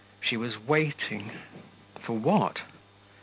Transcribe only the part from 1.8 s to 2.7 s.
for what?